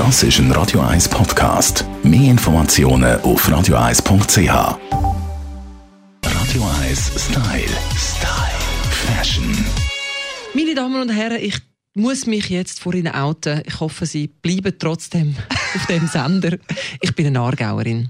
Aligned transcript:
Das 0.00 0.22
ist 0.22 0.38
ein 0.38 0.50
Radio 0.52 0.80
1 0.80 1.10
Podcast. 1.10 1.84
Mehr 2.02 2.30
Informationen 2.30 3.20
auf 3.20 3.46
radio1.ch. 3.46 4.48
Radio 6.24 6.70
1 6.88 7.12
Style. 7.18 7.68
Style. 7.98 8.60
Fashion. 8.90 9.44
Meine 10.54 10.74
Damen 10.74 11.02
und 11.02 11.10
Herren, 11.10 11.42
ich 11.42 11.58
muss 11.92 12.24
mich 12.24 12.48
jetzt 12.48 12.80
vor 12.80 12.94
Ihnen 12.94 13.12
outen. 13.12 13.60
Ich 13.66 13.78
hoffe, 13.78 14.06
Sie 14.06 14.28
bleiben 14.28 14.72
trotzdem 14.78 15.36
auf 15.74 15.84
dem 15.84 16.08
Sender. 16.08 16.56
Ich 17.02 17.14
bin 17.14 17.26
eine 17.26 17.40
Aargauerin. 17.40 18.08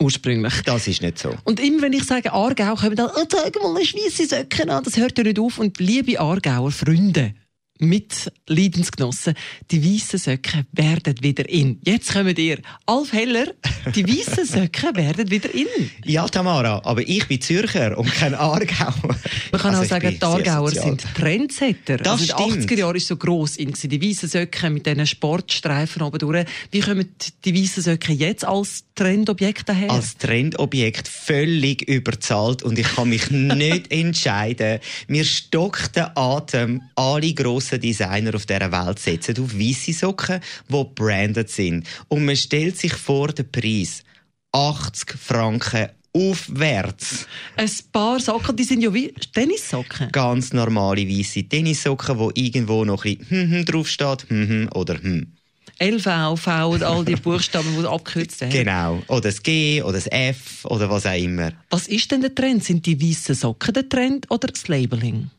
Ursprünglich. 0.00 0.62
Das 0.64 0.88
ist 0.88 1.02
nicht 1.02 1.20
so. 1.20 1.32
Und 1.44 1.60
immer 1.60 1.82
wenn 1.82 1.92
ich 1.92 2.02
sage 2.02 2.32
Aargau, 2.32 2.74
kommen 2.74 2.96
dann, 2.96 3.10
oh, 3.14 3.24
zeig 3.28 3.54
mal 3.62 3.76
eine 3.76 3.84
weisse 3.84 4.26
Söcken 4.26 4.70
an. 4.70 4.82
Das 4.82 4.96
hört 4.96 5.16
ja 5.16 5.22
nicht 5.22 5.38
auf. 5.38 5.58
Und 5.60 5.78
liebe 5.78 6.18
Aargauer 6.18 6.72
Freunde, 6.72 7.34
mit 7.78 8.32
Leidensgenossen, 8.46 9.34
die 9.70 9.84
weißen 9.84 10.18
Söcke 10.18 10.66
werden 10.72 11.14
wieder 11.22 11.48
in. 11.48 11.80
Jetzt 11.84 12.12
kommen 12.12 12.36
ihr. 12.36 12.58
Alf 12.86 13.12
Heller, 13.12 13.46
die 13.94 14.06
weißen 14.06 14.46
Söcke 14.46 14.94
werden 14.94 15.30
wieder 15.30 15.52
in. 15.54 15.66
Ja, 16.04 16.26
Tamara, 16.28 16.80
aber 16.84 17.06
ich 17.06 17.26
bin 17.28 17.40
Zürcher 17.40 17.96
und 17.96 18.12
kein 18.12 18.34
Aargauer. 18.34 19.16
Man 19.52 19.60
kann 19.60 19.74
Also 19.74 19.82
auch 19.82 19.88
sagen, 19.88 20.16
die 20.18 20.22
Aargauer 20.22 20.70
sind 20.70 21.04
Trendsetter. 21.16 21.98
Das 21.98 22.20
also 22.20 22.24
in 22.24 22.28
den 22.28 22.50
stimmt. 22.62 22.70
80er 22.70 22.78
Jahren 22.78 22.94
war 22.94 23.00
so 23.00 23.16
gross 23.16 23.56
in. 23.56 23.72
Die 23.72 24.02
weißen 24.02 24.28
Söcke 24.28 24.70
mit 24.70 24.86
diesen 24.86 25.06
Sportstreifen 25.06 26.02
oben 26.02 26.18
durch. 26.18 26.46
Wie 26.70 26.80
kommen 26.80 27.08
die 27.44 27.54
weißen 27.54 27.82
Söcke 27.82 28.12
jetzt 28.12 28.44
als 28.44 28.84
Trendobjekt 28.94 29.68
daher? 29.68 29.90
Als 29.90 30.16
Trendobjekt 30.16 31.06
völlig 31.08 31.82
überzahlt 31.82 32.62
und 32.62 32.78
ich 32.78 32.86
kann 32.86 33.08
mich 33.08 33.30
nicht 33.30 33.92
entscheiden. 33.92 34.80
Mir 35.06 35.24
stockt 35.24 35.96
der 35.96 36.16
Atem. 36.16 36.82
Alle 36.96 37.32
grossen 37.34 37.67
Designer 37.76 38.34
auf 38.34 38.46
dieser 38.46 38.72
Welt 38.72 38.98
setzen 38.98 39.38
auf 39.42 39.54
weiße 39.54 39.92
Socken, 39.92 40.40
die 40.68 40.84
branded 40.94 41.50
sind. 41.50 41.86
Und 42.08 42.24
man 42.24 42.36
stellt 42.36 42.78
sich 42.78 42.94
vor 42.94 43.28
den 43.28 43.50
Preis. 43.50 44.02
80 44.52 45.18
Franken 45.18 45.88
aufwärts. 46.12 47.26
Ein 47.56 47.70
paar 47.92 48.18
Socken, 48.18 48.56
die 48.56 48.64
sind 48.64 48.80
ja 48.80 48.92
wie 48.92 49.12
Tennissocken. 49.34 50.10
Ganz 50.10 50.52
normale 50.52 51.06
weiße 51.06 51.44
Tennissocken, 51.44 52.18
wo 52.18 52.30
irgendwo 52.34 52.84
noch 52.84 53.04
ein 53.04 53.18
bisschen 53.18 53.50
hm, 53.50 53.50
hm 53.50 53.64
draufsteht, 53.64 54.26
hm, 54.28 54.48
hm 54.48 54.68
oder 54.72 54.94
hm. 55.00 55.32
LV, 55.80 56.36
V 56.36 56.70
und 56.70 56.82
all 56.82 57.04
die 57.04 57.14
Buchstaben, 57.14 57.68
die 57.78 57.86
abgekürzt 57.86 58.40
werden. 58.40 58.52
Genau. 58.52 59.02
Oder 59.06 59.20
das 59.20 59.42
G 59.42 59.80
oder 59.82 59.92
das 59.92 60.08
F 60.10 60.64
oder 60.64 60.90
was 60.90 61.06
auch 61.06 61.16
immer. 61.16 61.52
Was 61.70 61.86
ist 61.86 62.10
denn 62.10 62.20
der 62.20 62.34
Trend? 62.34 62.64
Sind 62.64 62.84
die 62.84 63.00
weißen 63.00 63.36
Socken 63.36 63.74
der 63.74 63.88
Trend 63.88 64.28
oder 64.28 64.48
das 64.48 64.66
Labeling? 64.66 65.30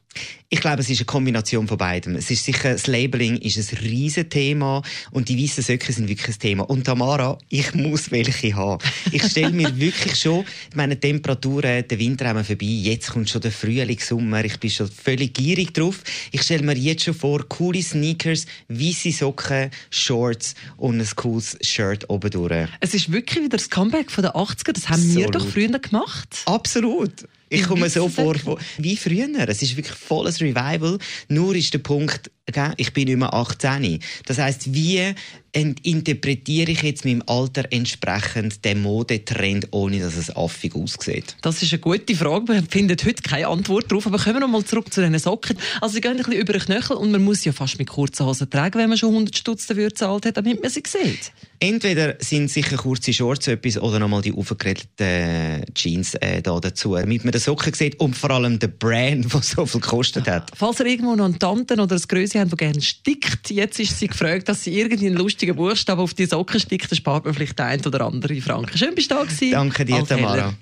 Ich 0.51 0.61
glaube, 0.61 0.81
es 0.81 0.89
ist 0.89 0.99
eine 0.99 1.05
Kombination 1.05 1.67
von 1.67 1.77
beidem. 1.77 2.15
Es 2.15 2.31
ist 2.31 2.43
sicher, 2.43 2.71
das 2.71 2.87
Labeling 2.87 3.37
ist 3.37 3.57
ein 3.57 3.77
riesen 3.77 4.29
Thema 4.29 4.81
und 5.11 5.29
die 5.29 5.41
weißen 5.41 5.63
Söcke 5.63 5.93
sind 5.93 6.09
wirklich 6.09 6.35
ein 6.35 6.39
Thema. 6.39 6.63
Und 6.67 6.85
Tamara, 6.85 7.37
ich 7.49 7.75
muss 7.75 8.09
welche 8.09 8.55
haben. 8.55 8.83
Ich 9.11 9.23
stelle 9.23 9.51
mir 9.51 9.77
wirklich 9.79 10.15
schon, 10.15 10.45
meine 10.73 10.99
Temperaturen, 10.99 11.87
der 11.87 11.99
Winter 11.99 12.27
haben 12.27 12.37
wir 12.37 12.43
vorbei, 12.43 12.65
jetzt 12.65 13.11
kommt 13.11 13.29
schon 13.29 13.41
der 13.41 13.51
Frühling, 13.51 13.99
Sommer, 13.99 14.43
ich 14.43 14.59
bin 14.59 14.71
schon 14.71 14.89
völlig 14.89 15.35
gierig 15.35 15.75
drauf. 15.75 16.01
Ich 16.31 16.41
stelle 16.41 16.63
mir 16.63 16.75
jetzt 16.75 17.03
schon 17.03 17.13
vor, 17.13 17.47
coole 17.47 17.83
Sneakers, 17.83 18.47
weiße 18.69 19.11
Socken, 19.11 19.69
Shorts 19.91 20.55
und 20.77 20.99
ein 20.99 21.07
cooles 21.15 21.59
Shirt 21.61 22.09
oben 22.09 22.31
durch. 22.31 22.67
Es 22.79 22.95
ist 22.95 23.11
wirklich 23.11 23.43
wieder 23.43 23.57
das 23.57 23.69
Comeback 23.69 24.09
von 24.09 24.23
den 24.23 24.31
80er. 24.31 24.73
Das 24.73 24.89
haben 24.89 25.03
wir 25.13 25.27
Absolut. 25.27 25.35
doch 25.35 25.47
früher 25.47 25.79
gemacht. 25.79 26.41
Absolut. 26.45 27.27
Ich 27.49 27.63
komme 27.63 27.89
so 27.89 28.05
weißen 28.05 28.23
vor, 28.23 28.35
vor- 28.35 28.59
wie 28.77 28.95
früher. 28.95 29.27
Es 29.47 29.61
ist 29.61 29.75
wirklich 29.75 29.95
volles 29.95 30.39
Revival. 30.39 30.97
Nur 31.27 31.55
ist 31.55 31.73
der 31.73 31.79
Punkt, 31.79 32.31
gell, 32.51 32.73
ich 32.77 32.93
bin 32.93 33.05
nicht 33.05 33.17
mehr 33.17 33.33
18. 33.33 33.99
Das 34.25 34.37
heißt, 34.37 34.73
wie 34.73 35.13
interpretiere 35.51 36.71
ich 36.71 36.83
jetzt 36.83 37.05
meinem 37.05 37.23
Alter 37.25 37.65
entsprechend 37.71 38.63
den 38.65 38.81
Modetrend, 38.81 39.67
ohne 39.71 39.99
dass 39.99 40.15
es 40.15 40.35
affig 40.35 40.75
aussieht? 40.75 41.35
Das 41.41 41.61
ist 41.61 41.73
eine 41.73 41.79
gute 41.79 42.15
Frage. 42.15 42.53
Wir 42.53 42.63
finden 42.63 42.97
heute 43.03 43.21
keine 43.23 43.47
Antwort 43.47 43.91
darauf. 43.91 44.05
Aber 44.05 44.17
kommen 44.17 44.35
wir 44.35 44.41
noch 44.41 44.47
mal 44.47 44.63
zurück 44.63 44.93
zu 44.93 45.01
diesen 45.01 45.17
Socken. 45.17 45.57
Also, 45.81 45.95
sie 45.95 46.01
gehen 46.01 46.11
ein 46.11 46.17
bisschen 46.17 46.33
über 46.33 46.53
den 46.53 46.61
Knöchel 46.61 46.97
und 46.97 47.11
man 47.11 47.23
muss 47.23 47.45
ja 47.45 47.51
fast 47.51 47.79
mit 47.79 47.87
kurzen 47.87 48.25
Hosen 48.25 48.49
tragen, 48.49 48.79
wenn 48.79 48.89
man 48.89 48.97
schon 48.97 49.09
100 49.09 49.35
Stutz 49.35 49.67
dafür 49.67 49.89
gezahlt 49.89 50.25
hat, 50.25 50.37
damit 50.37 50.61
man 50.61 50.69
sie 50.69 50.83
sieht. 50.85 51.31
Entweder 51.61 52.15
sind 52.19 52.49
sicher 52.49 52.77
kurze 52.77 53.11
Shorts 53.11 53.47
etwas 53.47 53.77
oder 53.77 53.99
nochmal 53.99 54.21
die 54.21 54.31
aufgeregelten 54.31 55.65
Jeans 55.73 56.15
äh, 56.15 56.41
da 56.41 56.57
dazu, 56.57 56.95
damit 56.95 57.25
man 57.25 57.33
den 57.33 57.41
Socken 57.41 57.73
sieht 57.73 57.99
und 57.99 58.15
vor 58.15 58.31
allem 58.31 58.59
den 58.59 58.77
Brand, 58.77 59.25
der 59.33 59.41
so 59.41 59.65
viel 59.65 59.81
gekostet 59.81 60.27
hat. 60.27 60.51
Falls 60.55 60.79
ihr 60.79 60.85
irgendwo 60.85 61.15
noch 61.15 61.25
einen 61.25 61.37
Tanten 61.37 61.79
oder 61.81 61.95
ein 61.95 62.01
Grösse 62.07 62.38
habt, 62.39 62.51
die 62.51 62.57
gerne 62.57 62.81
stickt, 62.81 63.49
jetzt 63.49 63.79
ist 63.79 63.99
sie 63.99 64.07
gefragt, 64.07 64.49
dass 64.49 64.63
sie 64.63 64.79
irgendwie 64.79 65.07
einen 65.07 65.17
lustigen 65.17 65.55
Buchstaben 65.55 66.01
auf 66.01 66.13
die 66.13 66.25
Socken 66.25 66.59
stickt, 66.59 66.91
dann 66.91 66.97
spart 66.97 67.25
man 67.25 67.33
vielleicht 67.33 67.59
den 67.59 67.65
einen 67.65 67.85
oder 67.85 68.05
anderen 68.05 68.41
Franken. 68.41 68.77
Schön 68.77 68.95
bist 68.95 69.11
du 69.11 69.15
da 69.15 69.23
gewesen. 69.23 69.51
Danke 69.51 69.85
dir, 69.85 69.95
Heller. 69.95 70.07
Tamara. 70.07 70.53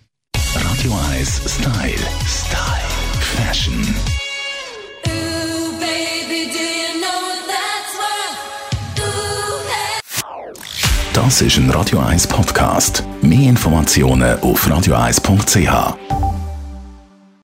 Radio 0.56 0.98
1 1.12 1.42
Style. 1.46 1.94
Style. 2.26 2.88
Fashion. 3.20 3.96
Das 11.14 11.42
ist 11.42 11.58
ein 11.58 11.70
Radio 11.72 12.00
1 12.00 12.28
Podcast. 12.28 13.04
Mehr 13.22 13.50
Informationen 13.50 14.40
auf 14.40 14.68
radio1.ch. 14.68 16.27